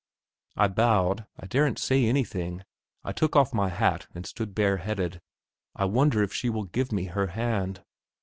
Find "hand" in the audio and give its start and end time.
7.27-7.83